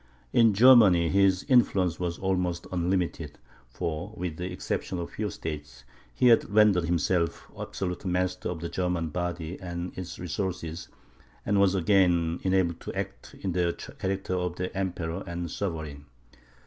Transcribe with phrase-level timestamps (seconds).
[0.33, 3.37] In Germany, his influence was almost unlimited,
[3.69, 5.83] for, with the exception of a few states,
[6.15, 10.87] he had rendered himself absolute master of the German body and its resources,
[11.45, 16.07] and was again enabled to act in the character of emperor and sovereign.